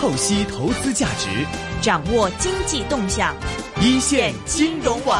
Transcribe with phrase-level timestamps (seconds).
[0.00, 1.28] 透析投资价值，
[1.82, 3.34] 掌握经济动向，
[3.80, 5.18] 一线金融网。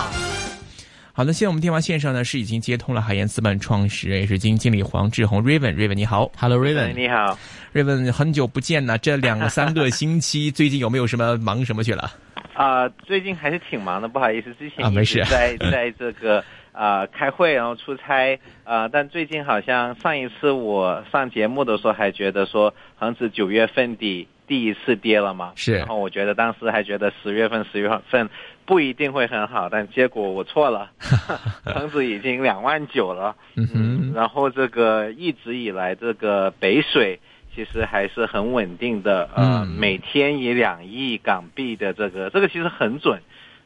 [1.12, 7.37] 好的，现在我们电话线上呢是已经接通了海燕资本创始人也是基金经理黄志宏 Raven，Raven 你好，Hello Raven，你好
[7.75, 12.13] ，Raven 很久不见呢，这两三个星期最近有没有什么忙什么去了？
[12.54, 16.45] 啊，最近还是挺忙的，不好意思，之前啊没事，在在这个。
[16.70, 28.28] 啊，开会然后出差啊，但最近好像上一次我上节目的时候还觉得说恒指九月份底第一次跌了嘛，是，然后我觉得当时还觉得十月份十月份
[28.64, 30.90] 不一定会很好，但结果我错了，
[31.64, 37.20] 恒指已经两万九了，嗯，然后这个一直以来这个北水
[37.54, 43.20] 其实还是很稳定的，呃，每天以两亿港币的这个这个其实很准。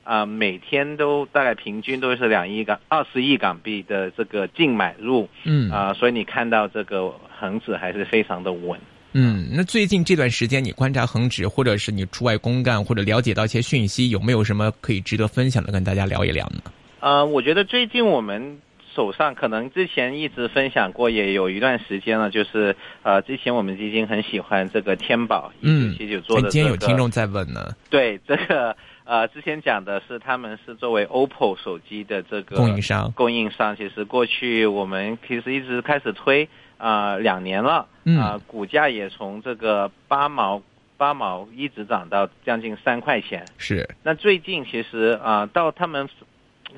[0.04, 5.70] 啊，每天都大概平均都是两亿港二十亿港币的这个净买入，嗯。
[5.70, 8.80] 啊，所以你看到这个恒指还是非常的稳。
[9.14, 16.62] 嗯，那最近这段时间你观察恒指，或者是你出外公干，或者了解到一些讯息，有没有什么可以值得分享的，跟大家聊一聊呢？
[17.00, 18.60] 呃，我觉得最近我们
[18.94, 26.48] 手上可能之前一直分享过，也有一段时间了，就是呃，之前我们基金很喜欢这个天宝一九七九做的。
[26.48, 27.74] 今天有听众在问呢。
[27.90, 28.76] 对这个。
[29.04, 36.48] 呃，之前讲的是他们是作为 OPPO 手机的这个供应商，供应商其实过去我们其实一直开始推
[36.82, 37.86] 啊两年了，
[38.18, 40.60] 啊股价也从这个八毛
[40.96, 43.46] 八毛一直涨到将近三块钱。
[43.56, 43.88] 是。
[44.02, 46.08] 那最近其实啊到他们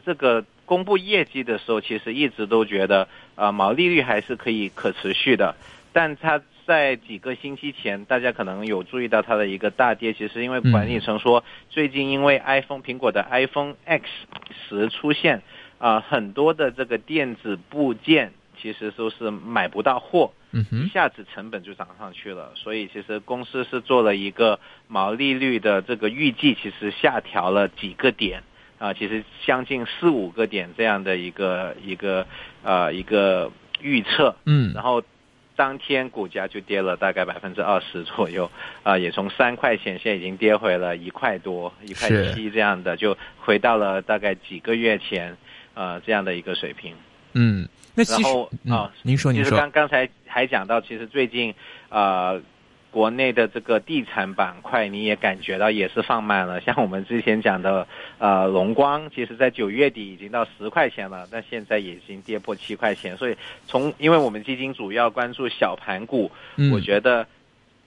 [0.04, 5.54] 这个公布业绩的时候，其实一直都觉得啊毛利率还是可以可持续的，
[5.92, 6.42] 但它。
[6.66, 14.06] 在几个星期前，大家可能有注意到它的一个大跌，其实因为管理层说，最近因为 iPhone 苹果的 iPhone X
[14.66, 15.42] 十出现，
[15.76, 18.32] 啊，很多的这个电子部件
[18.64, 20.32] 其实都是买不到货，
[20.72, 28.42] 一下子成本就涨上去了，所以其实公司是做了一个毛利率的这个预计，其实下调了几个点，
[28.78, 32.26] 啊，其实将近四五个点这样的一个一个
[32.62, 33.52] 呃一个
[33.82, 35.04] 预测，嗯，然后。
[35.56, 38.50] 当天股价就跌了大概百分之二十左右，
[38.82, 45.36] 啊，也从三块钱现在已经跌回了一块多、一块七这样的，就回到了大概几个月前，
[45.74, 46.96] 呃，这样的一个水平。
[47.34, 51.54] 嗯，那然后啊，您说，您说，刚刚才还讲到，其实最近
[51.88, 52.40] 啊。
[52.90, 56.60] 国内的这个地产板块，你也感觉到也是放慢了。
[56.60, 57.88] 像我们之前讲的，
[58.18, 63.16] 呃，龙光，其实在九月底已经到十块钱了，但现在已经跌破七块钱。
[63.16, 66.30] 所以从，因为我们基金主要关注小盘股，
[66.72, 67.26] 我觉得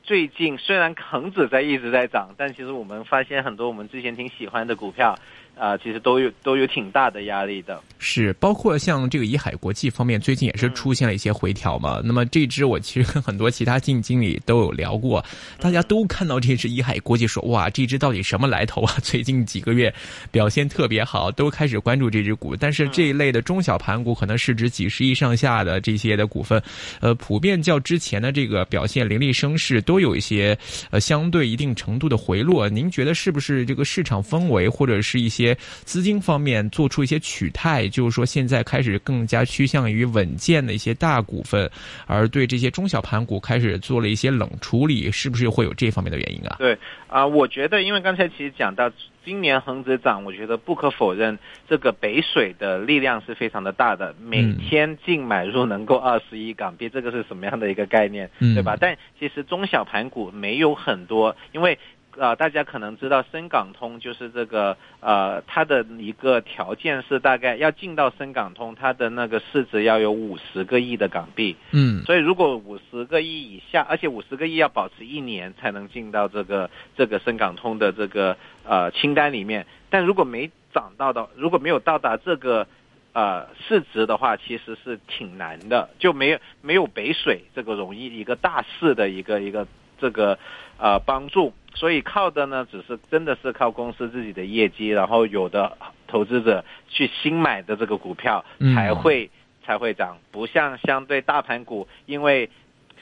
[0.04, 5.18] 最近虽然恒指在一直在涨，但其实我们发现很多我们之前挺喜欢的股票。
[5.60, 12.00] 啊，其实都有都有挺大的压力的，是包括像这个怡海国际方面，最近也是出现了一些回调嘛。
[12.04, 15.24] 那么这支我其实跟很多其他基金经理都有聊过，
[15.60, 18.94] 大家都看到这支怡海国际说，哇，这支到底什么来头啊？
[19.02, 19.92] 最近几个月
[20.30, 22.56] 表现特别好，都开始关注这只股。
[22.56, 26.62] 但是这一类的中小盘股，可能市值几十亿上下的这些的股份，
[27.02, 30.56] 呃，普遍较之前的这个表现凌厉声势，都有一些
[30.92, 32.70] 呃相对一定程度的回落。
[32.70, 35.47] 您觉得是不是这个市场氛围或者是一些？
[35.56, 41.70] 资金方面做出一些取态，就是说现在开始更加趋向于稳健的一些大股份，
[42.06, 46.56] 而对这些中小盘股开始做了一些冷处理，是不是会有这方面的原因啊？
[46.60, 46.78] 对
[47.08, 48.92] 啊，我觉得因为刚才其实讲到
[49.24, 51.38] 今年恒指涨，我觉得不可否认
[51.70, 58.78] 这个北水的力量是非常的大的，每天净买入能够二十亿港币，这个是什么样的一个概念，对吧？
[58.80, 61.78] 但其实中小盘股没有很多，因为。
[62.20, 71.56] 啊，大家可能知道深港通就是这个，呃，它的一个条件是大概要进到深港通，它的那个市值要有五十个亿的港币。
[71.72, 79.68] 嗯，所以如果五十个亿以下，而且五十个亿要保持一年才能进到这个这个深港通的这个呃清单里面。
[79.90, 82.68] 但如果没涨到的，如果没有到达这个
[83.14, 89.68] 呃市值的话，其实是挺难的，就没有没有北水这个容易一个大势的一个一个
[90.00, 90.40] 这个
[90.80, 91.54] 呃帮助。
[91.78, 95.78] 所以靠的呢，只是真的是靠公司自己的业绩，然后有的
[96.08, 98.44] 投资者去新买的这个股票
[98.74, 99.30] 才会
[99.64, 102.50] 才会涨，不像相对大盘股，因为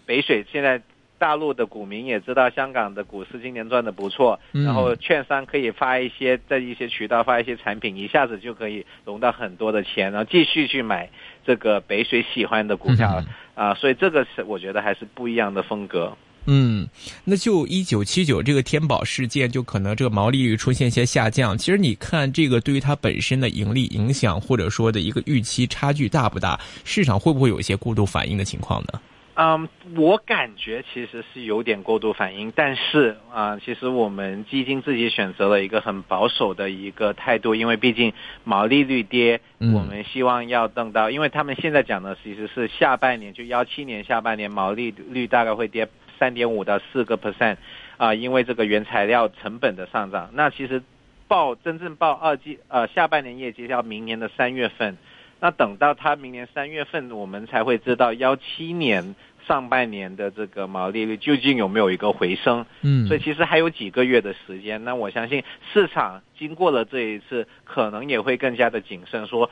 [0.06, 0.82] 北水现在
[1.18, 11.10] 大陆的股民也知道香港的股市今年赚的不错，然后券商可以发一些在一些渠道发一些产品，一下子就可以融到很多的钱，然后继续去买
[11.46, 13.24] 这个北水喜欢的股票。
[13.56, 16.18] 啊，所以这个是我觉得还是不一样的风格。
[16.46, 16.88] 嗯，
[17.24, 21.58] 那就一九七九这个天宝事件，就可能这个毛利率出现一些下降。
[21.58, 26.60] 其实你看这个对于它本身的盈利影响，或者说的一个预期差距大不大？
[26.84, 29.00] 市场会不会有一些过度反应的情况呢？
[29.38, 38.14] 嗯，我感觉其实是有点过度反应，但是啊，其实我们基金自己选择了一个很保守的一个态度，因为毕竟
[38.46, 45.86] 毛利率跌，我们希望要等到，因为他们现在讲的其实是下半年，就幺七年下半年毛利率大概会跌
[46.20, 47.58] 三点五到四个 percent，
[47.98, 50.30] 啊，因为这个原材料成本的上涨。
[50.34, 50.82] 那其实
[51.28, 54.98] 报真正报二季呃下半年业绩要明年的三月份。
[55.42, 59.16] 那等到它明年三月份，我们才会知道幺七年
[59.46, 62.66] 上半年的这个毛利率究竟有没有一个回升。
[62.82, 64.84] 嗯，所以其实还有几个月的时间。
[64.86, 69.52] 那我相信市场经过了这一次，可能也会更加的谨慎，说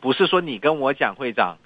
[0.00, 1.58] 不是说你跟我讲会涨，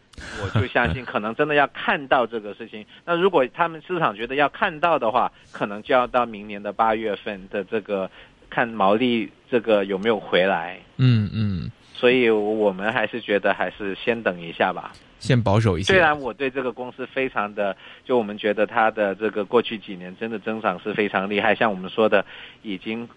[0.43, 2.85] 我就相信，可能真的要看到这个事情。
[3.05, 8.11] 那如果他们市场觉得要看到的话，可能就要到明年的八月份的这个
[8.49, 10.79] 看毛利这个有没有回来。
[10.97, 11.71] 嗯嗯。
[11.97, 15.95] 所以我们还是觉得还是先等一下吧，先保守一下。
[15.95, 17.75] 虽然我对这个公司非常的，
[18.05, 22.27] 就我们觉得它的这个过去几年真的增长是非常厉害，像我们说的，
[22.63, 23.09] 已经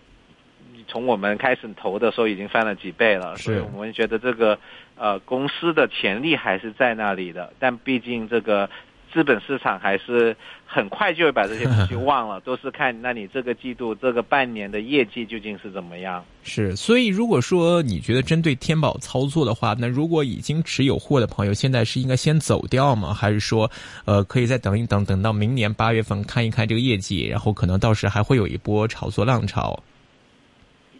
[0.87, 3.35] 从我们开始投的时候已经翻了几倍了。
[3.37, 4.57] 所以我们觉得这个
[4.95, 8.69] 呃公司的潜力还是在那里的，但毕竟这个。
[9.13, 10.35] 资本市场还是
[10.65, 16.23] 很快就会把这些东西忘了， 都是看那你这个季度、这个半年的业绩究竟是怎么样。
[16.43, 23.13] 是，所以如果说你觉得针对天宝操作的话，那如果已经持有货的朋友，现在是应该先走掉吗？
[23.13, 23.71] 还是说，
[24.03, 29.81] 呃，可以再等一等，等到明年八月份看一看这个业绩，然后可能到时还会有一波炒作浪潮？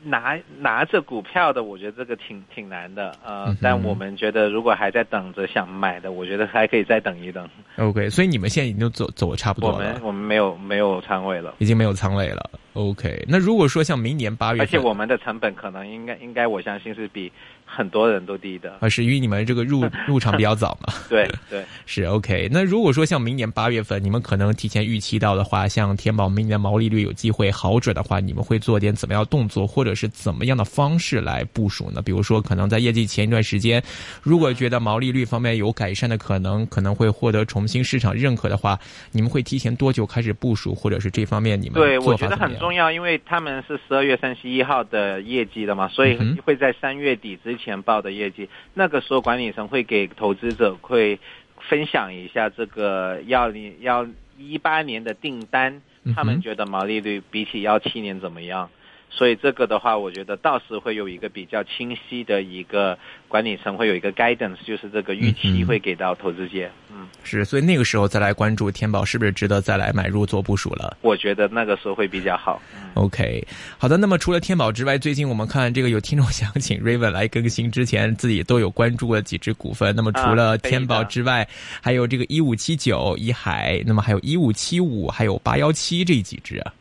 [0.03, 7.47] 拿拿着股票的，我觉得这个挺挺难的，呃，但我们觉得如果还在等着想买的，我觉得还可以再等一等。
[7.77, 9.77] OK，所以你们现在已经走走的差不多了。
[9.77, 12.49] 我们我们没有没有仓位了，已经没有仓位了。
[12.77, 17.31] OK，那如果说像明年八月，而且我们的成本可能应该应该我相信是比。
[17.69, 20.94] 很多人都低的啊，是因为你们这个入 入场比较早嘛？
[21.09, 22.47] 对对， 是 OK。
[22.50, 32.01] 那如果说像明年八月份，你们可能提前预期到的话，像天宝明年的毛利率有机会好转的话，你们会做点怎么样动作，或者是怎么样的方式来部署呢？
[32.01, 33.83] 比如说，可能在业绩前一段时间，
[34.23, 38.80] 如果觉得毛利率方面有改善的可能，可能会获得重新市场认可的话，
[39.12, 47.57] 你们会提前多久开始部署，或者是这方面你们对我觉得很重要，因为他们是十二月三十一号的业绩的嘛，所以会在三月底之。
[47.57, 51.19] 前报的业绩，那个时候管理层会给投资者会
[51.67, 55.81] 分享一下这个幺零幺一八年的订单，
[56.15, 58.69] 他们觉得毛利率比起幺七年怎么样？
[59.09, 66.69] 所以这个的话，我觉得到时会有一个比较清晰的一个管理层会有一个 guidance，就是这个预期会给到投资界。
[66.92, 70.98] 嗯，是，所以那个时候再来关注天宝是不是值得再来买入做部署了？
[71.01, 72.62] 我觉得那个时候会比较好。
[72.94, 73.44] OK，
[73.77, 73.98] 好的。
[73.98, 79.95] 那么除了天宝之外，最近我们看这个有听众想请 Raven 来更新之前自己都有关注的几只股份。
[79.95, 81.48] 那么除了天宝之外，
[81.81, 86.74] 还有这个一五七九一海，那么还有一五七五，还有八幺七这几只啊。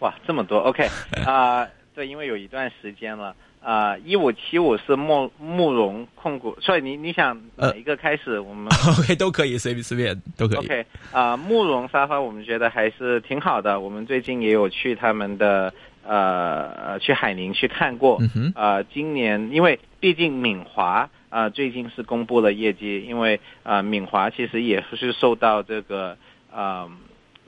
[0.00, 0.88] 哇，这么多，OK
[1.24, 8.40] 啊，对，因为有一段时间了啊，一五七五是慕慕容控股，所以你你想哪一个开始？
[8.40, 8.66] 我们
[8.98, 10.58] OK 都可以，随便随便都可以。
[10.64, 15.74] OK 啊，慕容沙发我们觉得还是挺好的，我们最近也有去他们的
[16.06, 18.18] 呃去海宁去看过，
[18.54, 26.16] 呃，今年因为毕竟敏华啊最近是公布了业绩，因为啊敏华其实也是受到这个
[26.50, 26.88] 啊。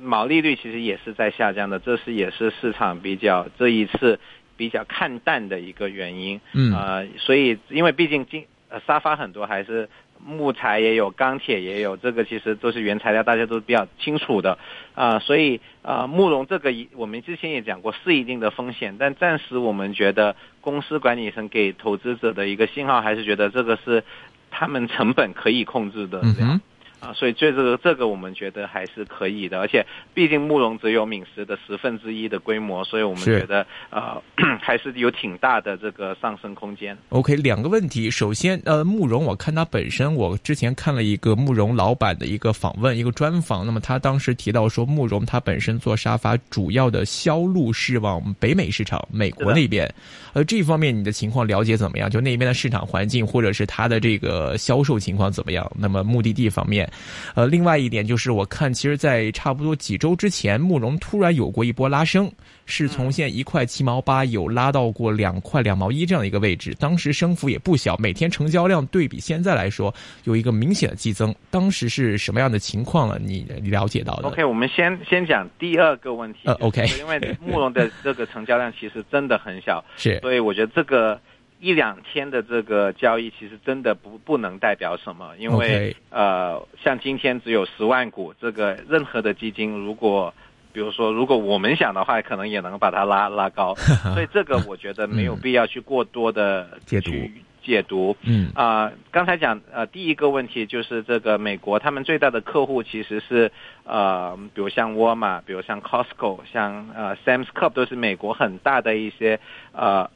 [0.02, 4.18] 毛利率其实也是在下降的，这是也是市场比较这一次
[4.56, 6.40] 比较看淡的一个原因。
[6.52, 9.88] 嗯，呃，所以因为毕竟今呃沙发很多还是
[10.24, 14.58] 木材也有，钢铁也有，这个其实都是原材料，大家都比较清楚的
[14.94, 15.18] 啊。
[15.18, 24.04] 所以啊，慕容这个我们之前也讲过是一定的风险，但暂时我们觉得公司管理层给投资者的一个信号还是觉得这个是
[24.50, 26.60] 他们成本可以控制的这样。
[27.02, 34.22] 啊，所以这这个这个我们觉得还是可以的，而且毕竟慕容只有敏实的十分之一的规模，所以我们觉得呃
[34.62, 36.96] 还是有挺大的这个上升空间。
[37.08, 49.92] OK，两个问题，首先呃慕容，我看他本身，我之前看了一个慕容老板的一个访问，一个专访，那么他当时提到说慕容他本身做沙发主要的销路是往北美市场，美国那边，
[50.34, 52.08] 呃这方面你的情况了解怎么样？
[52.08, 55.68] 就那边的市场环境或者是他的这个销售情况怎么样？
[55.76, 56.88] 那么目的地方面。
[57.34, 62.30] 呃，另外一点就是，我看其实，在差不多几周之前，慕容突然有过一波拉升，
[62.66, 69.94] 是从现在一块七毛八有拉到过两块两毛一这样的一个位置，当时升幅也不小，每天成交量对比现在来说
[70.24, 71.34] 有一个明显的激增。
[71.50, 73.18] 当时是什么样的情况了？
[73.18, 76.40] 你了解到的？OK，我们先先讲第二个问题。
[76.44, 81.20] 呃，OK，因为慕容的这个成交量其实真的很小， 是，所以我觉得这个。
[81.62, 90.34] 一两天的这个交易，其实真的不不能代表什么，因为呃，像今天只有十万股，这个任何的基金如果。
[90.74, 93.74] 比如说，如果我们想的话，可能也能把它拉 拉高，
[94.14, 98.16] 所以这个我觉得没有必要去过多的嗯解读去解读。
[98.22, 103.52] 嗯啊、刚才讲呃，第一个问题就是这个美国他们最大的客户其实是
[103.84, 109.38] 呃，比如像沃尔玛，比如像 Costco，像呃 Sam's Club 都是美国很大的一些
[109.72, 110.08] 呃。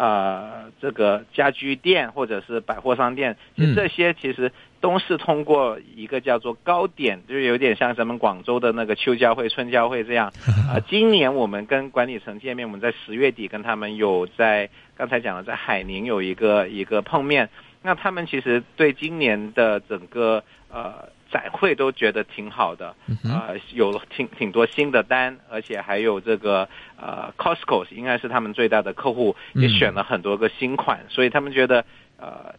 [0.00, 10.32] 呃，这个家居店或者是百货商店，其实嗯这些其实都是通过一个叫做高点，就是有点像咱们广州的那个秋交会、春交会这样。
[10.72, 17.50] 呃， 今年我们跟管理层见面，我们在十月底跟他们有在刚才讲了在海宁有一个一个碰面，
[17.82, 20.42] 那他们其实对今年的整个
[20.72, 22.94] 呃展会都觉得挺好的，
[23.24, 31.84] 呃，有了挺挺多新的单，而且还有这个呃 Costco 应该是他们最大的客户，也嗯选了很多个新款，所以他们觉得
[32.18, 32.54] 呃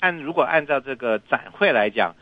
[0.00, 2.14] 按如果按照这个展会来讲，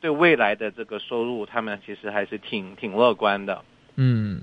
[0.00, 3.62] 对未来的这个收入，他们其实还是挺挺乐观的。
[3.96, 4.42] 嗯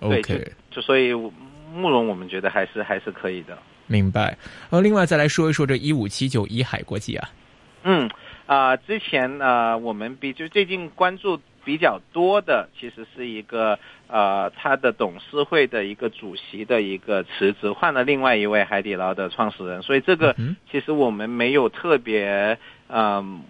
[0.00, 0.52] 对，OK。
[0.70, 3.56] 就所以慕容我们觉得还是还是可以的。
[3.86, 4.36] 明白。
[4.70, 7.28] 呃，另外再来说一说这一五七九一海国际啊，
[7.84, 8.10] 嗯，
[8.52, 13.78] 啊、之前呃，我们比就最近关注比较多的，其实是一个
[14.08, 23.42] 呃，他的董事会的一个主席的一个辞职，换了另外一位海底捞的创始人，所以这个嗯其实我们没有特别嗯。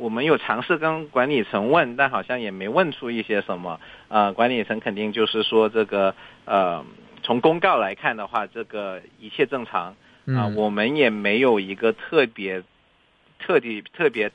[0.00, 3.80] 我们有尝试跟管理层问，但好像也没问出一些什么。
[4.06, 6.14] 呃，管理层肯定就是说这个
[6.44, 6.84] 呃，
[7.24, 9.86] 从公告来看的话，这个一切正常。
[9.86, 12.62] 啊、嗯我们也没有一个特别、
[13.38, 14.30] 特地、特别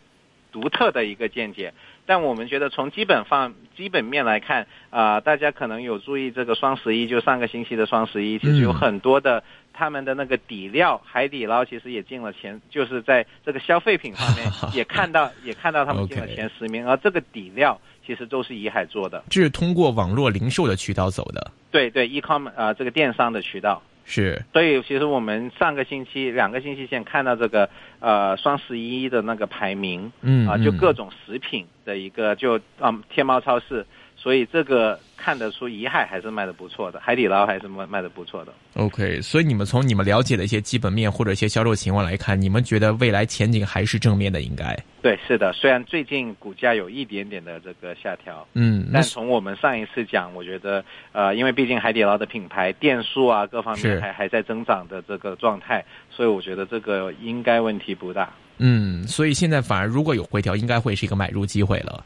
[0.52, 1.74] 独特的一个见解。
[2.06, 9.42] 但我们觉得从基本方基本面来看，啊、大家可能有注意这个双十一，就上个星期的双十一，其实有嗯很多的
[9.72, 14.46] 他们的那个底料，海底捞其实也进了前，就是在这个消费品方面
[14.76, 23.82] 也看到也看到他们进了前十名，而这个底料其实都是怡海做的，这是通过网络零售的渠道走的，对对，e-com 啊、这个电商的渠道。
[24.06, 24.44] 是。
[24.54, 27.70] 所以其实我们上个星期、两个星期前看到这个
[28.00, 30.64] 呃双十一的那个排名，啊、嗯嗯。
[30.64, 33.86] 就各种食品的一个就啊、天猫超市，
[34.24, 38.54] 所以这个看得出怡海还是卖的不错的，海底捞还是卖卖的不错的。
[38.76, 39.22] OK。
[39.22, 48.48] 所以你们从你们了解的一些基本面或者一些销售情况来看，你们觉得未来前景还是正面的，应该对，是的，虽然最近股价有一点点的这个下调。
[48.54, 58.32] 嗯，那但从我们上一次讲，我觉得，呃，因为毕竟海底捞的品牌店数啊各方面还还在增长的这个状态，所以我觉得这个应该问题不大。
[58.60, 62.02] 嗯，所以现在反而如果有回调，应该会是一个买入机会了。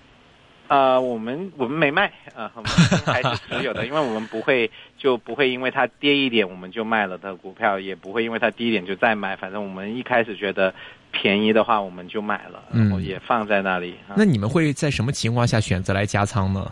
[0.68, 2.70] 呃，我们我们没卖啊、我们
[3.06, 10.74] 还是持有的，因为我们不会就不会因为它跌一点我们就卖了的股票，也不会因为它低一点就再买，反正我们一开始觉得
[11.12, 13.96] 便宜的话我们就买了，然后嗯也放在那里。
[14.08, 16.72] 啊那你们会在什么情况下选择来加仓呢？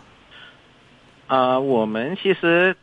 [1.26, 2.76] 啊、我们其实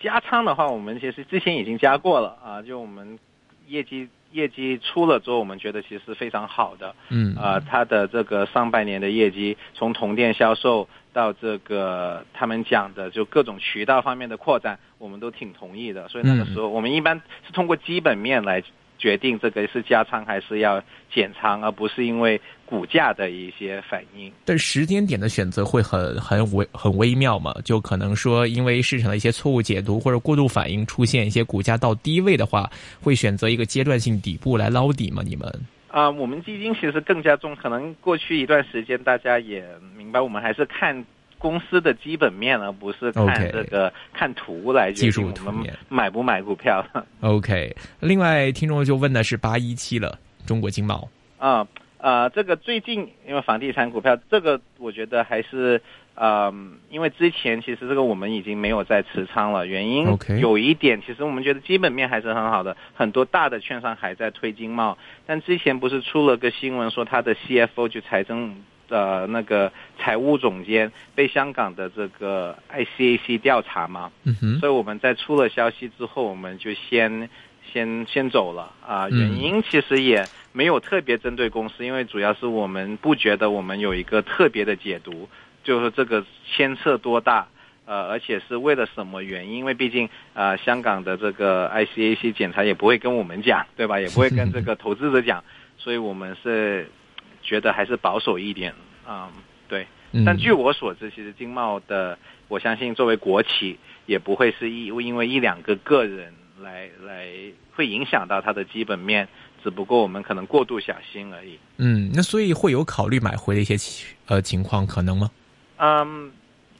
[0.00, 3.18] 加仓的话，我们其实之前已经加过了啊，就我们
[3.66, 6.94] 业绩业绩出了之后，我们觉得其实是非常好的。
[7.08, 16.08] 嗯啊，它的这个上半年的业绩，从同店销售到这个他们讲的就各种渠道方面的扩展，我们都挺同意的。
[16.08, 18.62] 所以那个时候，我们一般是通过基本面来
[18.98, 24.32] 决定这个是加仓还是要减仓，而不是因为股价的一些反应。
[24.44, 27.54] 但时间点的选择会很很微很微妙嘛？
[27.64, 35.22] 就可能说，因为市场的一些错误解读或者过度反应，出现一些股价到低位的话，会选择一个阶段性底部来捞底吗？
[35.24, 35.50] 你们？
[35.88, 39.64] 啊、我们基金其实更加重，可能过去一段时间大家也
[39.96, 41.02] 明白，我们还是看
[41.38, 46.84] 公司的基本面，而不是看这个看图来决技术定我面买不买股票。
[47.20, 51.08] OK，另外听众就问的是八一七了，中国经贸。
[51.38, 51.66] 啊
[51.98, 55.80] 呃，这个最近因为房地产股票，这个我觉得还是
[56.14, 60.06] 嗯，因为之前其实这个我们已经没有在持仓了，原因
[60.38, 68.54] 有一点，其实我们觉得基本面还是很好的，很多大的券商还在推经贸，但之前不是出了个新闻说他的 CFO 就财政。
[68.88, 77.28] 呃，那个财务总监被香港的这个 ICAC 调查嘛，嗯哼，所以我们在出了消息之后，我们就先
[77.72, 79.08] 先先走了啊。
[79.10, 85.28] 嗯原因其实也没有特别针对公司，因为主要是我们不觉得我们有一个特别的解读，
[85.64, 87.46] 就是这个牵涉多大。
[87.88, 89.58] 呃，而且是为了什么原因？
[89.58, 94.00] 因为毕竟呃，香港的这个 ICAC 检查也不会跟我们讲，对吧？
[94.00, 95.44] 也不会跟这个投资者讲，
[95.78, 96.90] 所以我们是
[97.46, 98.74] 觉得还是保守一点
[99.06, 99.30] 啊、
[99.68, 99.86] 对。
[100.12, 107.28] 嗯但据我所知，其实经贸的，我相信作为国企，也不会是一因为一两个个人来来
[107.74, 109.28] 会影响到它的基本面，
[109.62, 111.58] 只不过我们可能过度小心而已。
[111.76, 115.30] 嗯，那所以会有考虑买回的一些情呃情况可能吗？
[115.78, 116.32] 嗯，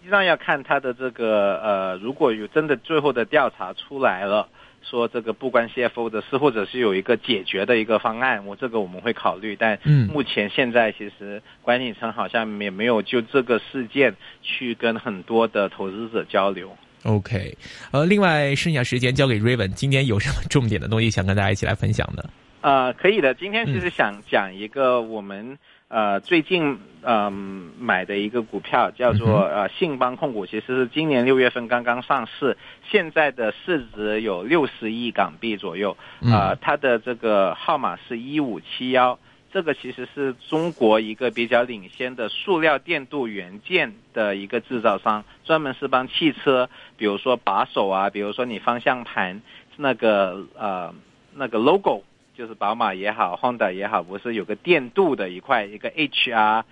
[0.06, 4.48] 那要看它的这个呃，如果有真的最后的调查出来了。
[4.88, 9.56] 说这个不关 CFO 的事，或者是有一个解决的一个方案，我这个我们会考虑。
[9.56, 9.78] 但
[10.12, 16.76] 目前现在其实管理层好像也没有就这个事件去跟很多的投资者交流。
[17.04, 17.56] OK，
[17.92, 22.30] 呃，另外剩下时间交给 Raven，今天有什么重点的东西想跟大家一起来分享的？
[22.60, 23.34] 呃，可以的。
[23.34, 25.58] 今天其实想讲一个我们。
[25.88, 32.56] 呃，最近嗯买的一个股票叫做呃信邦控股，其实是今年六月份刚刚上市，
[32.90, 35.96] 现在的市值有六十亿港币左右。
[36.22, 39.16] 啊，它的这个号码是一五七幺，
[39.52, 49.40] 这个其实是中国一个比较领先的塑料电镀元件的一个制造商，专门是帮汽车，比如说把手啊，比如说你方向盘
[49.76, 50.92] 那个呃
[51.36, 52.02] 那个 logo。
[52.36, 56.64] 就是宝马也好，Honda 也好，不是有个电镀的一块一个 HR，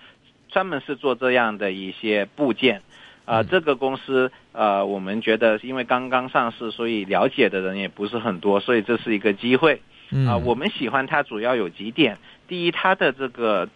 [0.50, 2.82] 专门是做这样的一些部件，
[3.24, 9.80] 啊，这个公司呃，我们觉得因为刚刚上市，所以了解的人也不是很多，所以这是一个机会。
[10.28, 13.68] 啊，我们喜欢它主要有几点，第一，它的这个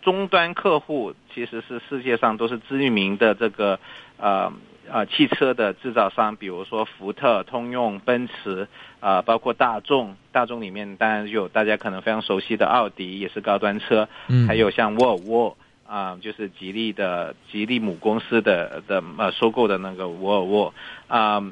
[0.00, 3.80] 终端客户其实是世界上都是知名的这个
[4.16, 4.52] 呃。
[4.92, 8.68] 啊，汽车的制造商，比如说福特、通用、奔驰，
[9.00, 15.56] 啊，包括大众，大众里面当然有大家可能非常熟悉的奥迪，也是高端车，嗯，还有像沃尔沃，
[15.86, 20.74] 啊，就是吉利的吉利母公司的的呃收购的那个沃尔沃，
[21.08, 21.42] 啊，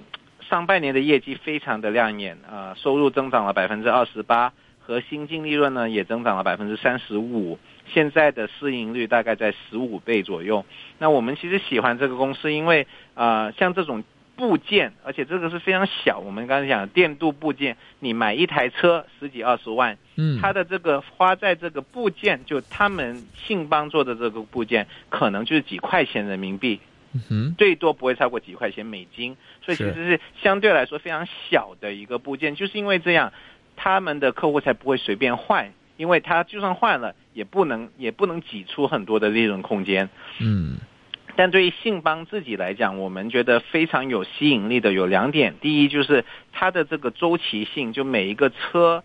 [0.43, 7.59] 上半年的业绩非常的亮眼，啊，收入增长了百分之二十八，核心净利润呢也增长了百分之三十五。
[7.93, 10.65] 现在的市盈率大概在十五倍左右。
[10.99, 12.87] 那我们其实喜欢这个公司，因为
[13.21, 14.03] 啊，像这种
[14.35, 16.19] 部件，而且这个是非常小。
[16.21, 26.81] 我们刚才讲电镀部件，你买一台车十几二十万，嗯，它的这个花在这个部件，就他们信邦做的这个部件，可能就是几块钱人民币，
[27.29, 29.37] 嗯，最多不会超过几块钱美金。
[29.61, 33.35] 所以其实是相对来说非常小的一个部件，就是因为这样，
[33.77, 35.75] 他们的客户才不会随便换。
[35.99, 40.09] 因为他就算换了，也不能也不能挤出很多的利润空间。
[40.39, 40.79] 嗯，
[41.37, 45.55] 但对于信邦自己来讲，我们觉得非常有吸引力的有两点。
[45.61, 49.03] 第一就是它的这个周期性，就每一个车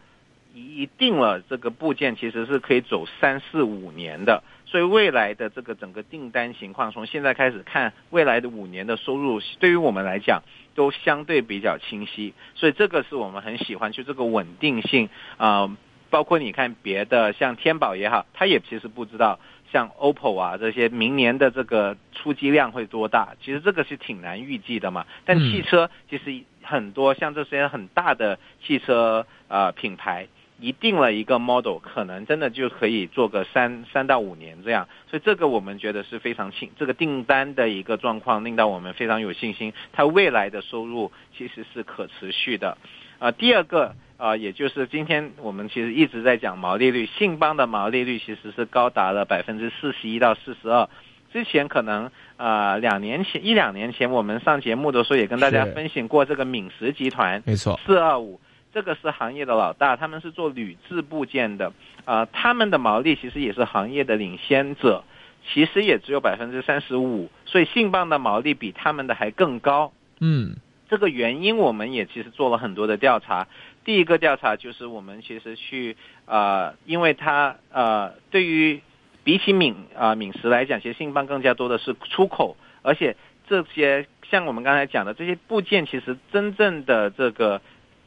[0.53, 12.33] 一定了这个部件其实是可以走三四五年的，所以未来的这个整个订单情况，从现在开始看未来的五年的收入，对于我们来讲都相对比较清晰。
[12.55, 15.77] 所以这个是我们很喜欢，就这个稳定性啊。
[16.11, 19.38] 包括你看别的，像天宝也好，他也其实不知道
[19.75, 25.05] 像 OPPO 啊这些明年的这个出机量会多大，其实这个是挺难预计的嘛。
[25.25, 30.29] 但汽车其实很多像这些很大的汽车啊品牌，
[30.65, 34.88] 一定了一个 model，可能真的就可以做个三三到五年这样。
[35.10, 42.78] 所以这个我们觉得是非常清，这个订单的一个状况令到我们非常有信心，它未来的收入其实是可持续的。
[43.19, 43.95] 啊，第二个。
[44.17, 50.88] 啊，也就是今天我们其实一直在讲毛利率，信邦的毛利率其实是高达了百分之四十一到四十二。
[51.34, 58.39] 之前可能啊，两年前一两年前我们上节目的时候也跟大家分享过这个敏实集团，没错，四二五
[58.75, 61.71] 这个是行业的老大，他们是做铝制部件的
[62.03, 65.05] 啊，他们的毛利其实也是行业的领先者，
[65.47, 69.93] 其实也只有百分之三十五，所以信邦的毛利比他们的还更高。
[70.19, 70.57] 嗯，
[70.89, 73.47] 这个原因我们也其实做了很多的调查。
[73.85, 78.81] 第一个调查就是我们其实去啊，因为它呃，对于
[79.23, 83.15] 比起敏啊敏石来讲，其实信邦更加多的是出口，而且
[83.47, 87.61] 这些像我们刚才讲的这些部件，其实真正的这个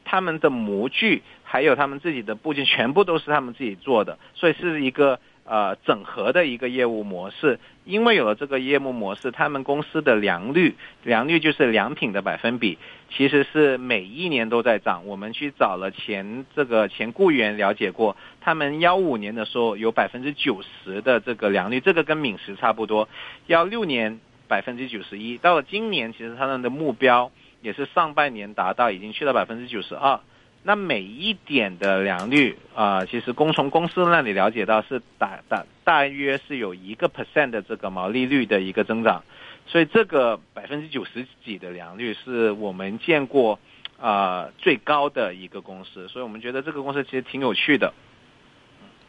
[0.09, 5.19] 他们的模具还有他们自己的部件，全部都是他们自己做的，所以是一个。
[5.51, 12.77] 呃，整合的一个业务模式，因为有了这个业务模式，他们公司的良率，良率就是良品的百分比，
[13.09, 15.07] 其实是每一年都在涨。
[15.07, 23.09] 我们去找了前这个前雇员了解过，他们幺五年的时候有百分之九十的这个良率，这个跟敏实差不多。
[23.47, 30.19] 幺六年百分之九十一，到了今年，其实他们的目标也是上半年达到，已经去到百分之九十二。
[30.61, 39.23] 那每一点的良率啊，其实公从公司那里了解到是大大大约是有一个 percent 的这个毛利率的一个增长，
[39.67, 43.57] 所以这个百分之九十几的良率是我们见过
[43.97, 47.93] 啊最高的一个公司，所以我们觉得这个公司其实挺有趣的。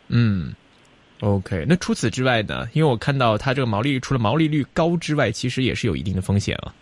[0.06, 0.54] 嗯
[1.18, 2.68] ，OK，那除此之外呢？
[2.72, 6.72] 因为我看到它这个毛利率除了毛利率高之外，其实也是有一定的风险啊。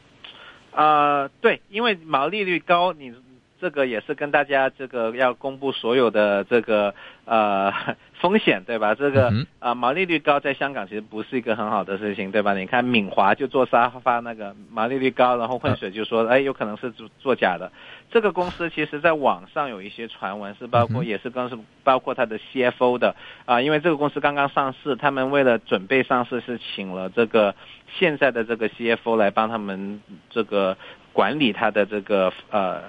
[0.78, 3.12] 啊，对，因为毛利率高，你。
[3.60, 6.94] 这个也是跟大家这个要公布所有的这个
[7.24, 7.72] 呃
[8.20, 8.94] 风险，对吧？
[8.94, 12.54] 这个啊毛利率高在香港其实不是一个很好的事情，对吧？
[12.54, 17.70] 你看敏华就做沙发那个毛利率高，然后混水就说哎有可能是做做假的。
[18.10, 27.54] 这个公司其实在网上有一些传闻，是包括也是跟是包括它的 CFO 的啊，因为这个公司刚刚上市，他们为了准备上市是请了这个
[27.98, 30.76] 现在的这个 CFO 来帮他们这个
[31.12, 32.82] 管理他的这个呃。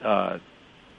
[0.00, 0.38] 呃，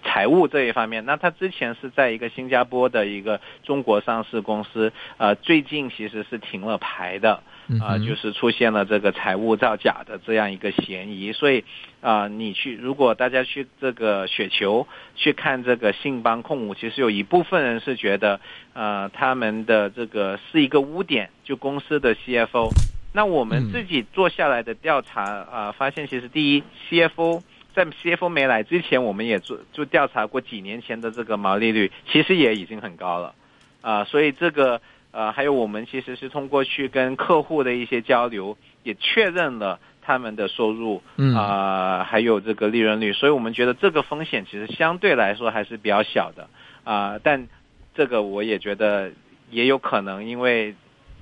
[0.03, 7.43] 财务这一方面，那他之前是在一个新加坡的一个中国上市公司，呃，最近其实是停了牌的，
[7.81, 11.65] 啊，就是出现了这个财务造假的这样一个嫌疑，所以
[11.99, 18.39] 啊，你去如果大家去这个雪球去看这个信邦控股，其实有一部分人是觉得，
[18.73, 22.69] 呃，他们的这个是一个污点，就公司的 CFO，
[23.13, 27.41] 那我们自己做下来的调查啊，发现其实第一 CFO。
[27.77, 33.35] 在 CFO 没来之前，我们也做就调查过几年前的这个毛利率，其实也已经很高了，
[33.81, 41.03] 啊，所以这个呃，还有我们其实是通过去跟客户的一些交流，也确认了他们的收入，
[41.35, 46.49] 啊，还有这个利润率，所以我们觉得这个风险其实相对来说还是比较小的，
[46.83, 47.47] 啊，但
[47.93, 49.11] 这个我也觉得
[49.51, 50.73] 也有可能，因为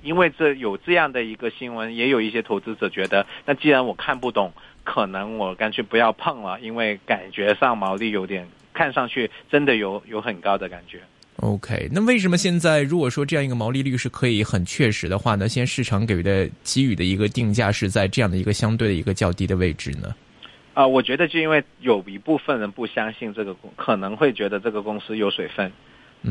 [0.02, 4.54] 因为这有这样的一个新闻，也有一些投资者觉得，那既然我看不懂。
[4.86, 11.00] 可能我干脆不要碰了，因为感觉上毛利有点，看上去真的有有很高的感觉。
[11.40, 15.48] OK，那为什么现在如果说这样一个毛利率是可以很确实的话呢？
[15.48, 20.14] 现在市场给予的给予的一个定价是在这样的一个相对的一个较低的位置呢？
[20.72, 25.70] 啊，我觉得就因为有一部分人不相信这个公，可能会觉得这个公司有水分。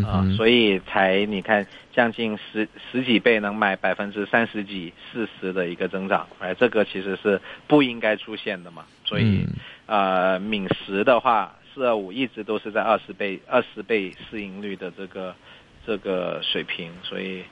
[0.04, 8.84] 啊，所以才你看将近十十几倍能买百分之三十几、四十的一个增长，哎，这个其实是不应该出现的嘛。
[9.06, 9.45] 所以，
[9.86, 15.34] 呃，敏实的话，四二五一直都是在二十倍、二十倍市盈率的这个
[15.88, 17.43] 这个水平，所以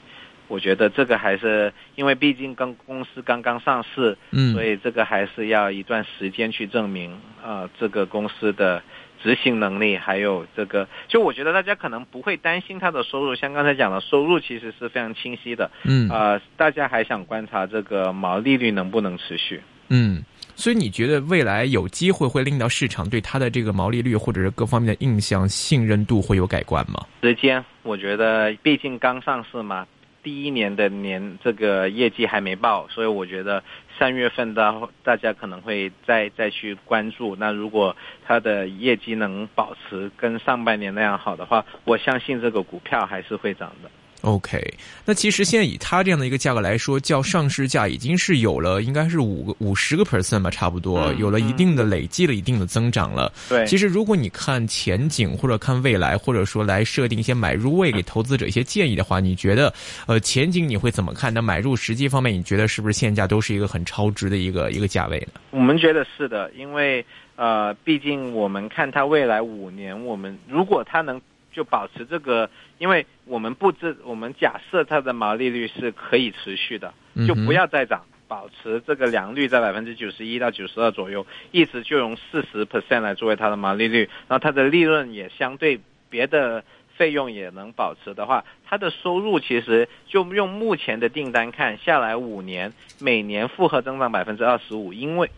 [0.50, 8.84] 我觉得这个还是因为毕竟跟公司刚刚上市，嗯，所以这个还是要一段时间去证明啊，这个公司的。
[9.24, 15.72] 执行能力还有这个，就我觉得大家可能不会担心它的收入，像刚才讲的，收入其实是非常清晰的。
[15.86, 19.62] 嗯，啊，大家还想观察这个毛利率能不能持续？
[19.90, 20.24] 嗯，
[20.56, 27.06] 所以你觉得未来有机会会令到市场对它的这个毛利率或者是各方面的印象信任度会有改观吗？
[27.22, 29.88] 时间，我觉得毕竟刚上市嘛。
[30.24, 33.62] 第一年的年这个业绩还没报，所以我觉得
[34.00, 37.36] 三月份的大家可能会再再去关注。
[37.36, 43.92] 那如果它的业绩能保持跟上半年那样好的话，我相信这个股票还是会涨的。
[44.24, 44.74] OK，
[45.06, 53.30] 那其实现在以它这样的一个价格来说，较上市价已经是有了，应该是五个五十个 percent 吧，差不多有了一定的累积了一定的增长了。
[53.50, 59.74] 对，其实如果你看前景或者看未来，或者说来设定一些买入位给投资者一些建议的话，你觉得
[60.08, 61.34] 呃前景你会怎么看？
[61.34, 65.42] 那买入时机方面，你觉得是不是现价都是一个很超值的一个一个价位呢？
[65.52, 67.06] 我们觉得是的，因为
[67.36, 71.20] 呃，毕竟我们看它未来五年，我们如果它能。
[71.54, 76.94] 就保持这个，因为我们不知，我们假设它的毛利率是可以持续的，
[77.28, 86.64] 就不要再涨，保持这个良率在百分之九十一到九十二左右，一直就用四十 percent 来作为它的毛利率，然后它的利润也相对别的
[86.98, 95.30] 费用也能保持的话，它的收入其实就用目前的订单看下来五年，每年复合增长百分之二十五，因为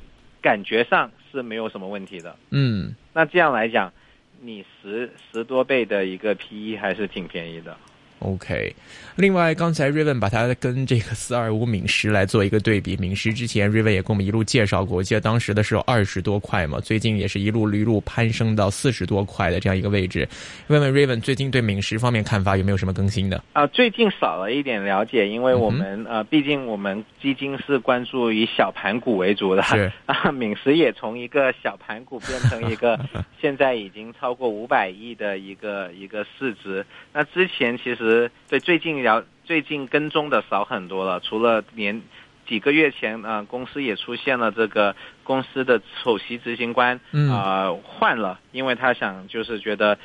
[0.42, 2.36] 感觉上是没有什么问题的。
[2.52, 3.92] 嗯，那这样来讲。
[4.42, 7.78] 你十十多倍的一个 PE 还是挺便宜的。
[8.26, 8.74] OK，
[9.16, 20.28] 另外刚才瑞文把它跟这个四二五敏实来做一个对比，敏实之前瑞文也跟我们一路介绍过，我记得当时的时候二十多块嘛，最近也是一路一路攀升到四十多块的这样一个位置。
[20.70, 23.44] 问问瑞文最近对敏实方面看法有没有什么更新的？
[23.54, 33.00] 啊，最近少了一点了解，因为我们呃，毕竟我们基金是关注以小盘股为主的，是 啊，敏实也从一个小盘股变成一个
[33.40, 36.84] 现在已经超过五百亿的一个一个市值。
[37.14, 38.15] 那之前其实。
[38.50, 41.20] 对，最近了，最近跟踪的少很多了。
[41.20, 42.02] 除了年
[42.48, 47.00] 几个月前啊，公司也出现了这个公司的首席执行官
[47.32, 49.98] 啊换了，因为他想就是觉得，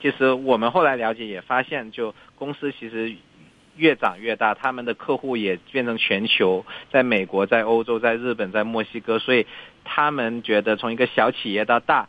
[0.00, 3.12] 其实我们后来了解也发现，就公司其实
[3.76, 9.46] 越长越大，他们的客户也变成全球，在美国、在欧洲、在日本、在墨西哥，所以
[9.82, 12.08] 他们觉得从一个小企业到大，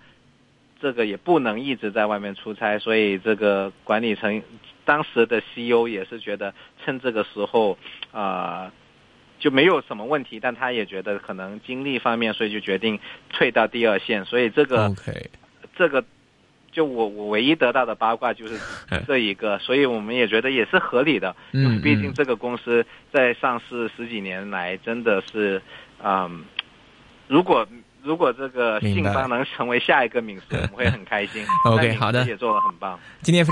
[0.80, 4.44] 这个也不能一直在外面出差，所以这个管理层。
[4.86, 7.78] 当时的 CEO 也是觉得趁这个时候，
[8.12, 8.72] 啊，
[9.40, 14.26] 就没有什么问题，但他也觉得可能精力方面，所以就决定退到第二线。
[14.26, 14.94] 所以这个，
[15.76, 16.04] 这个
[16.72, 18.60] 就我我唯一得到的八卦就是
[19.08, 25.62] 这一个，所以我们也觉得也是合理的，因为毕竟这个公司在上市十几年来真的是，
[26.04, 26.44] 嗯，
[27.28, 27.68] 如果
[28.04, 31.46] 如果这个信邦能成为下一个敏实，我们会很开心。
[31.66, 33.00] OK，好的，也做的很棒。
[33.22, 33.50] 今天非常。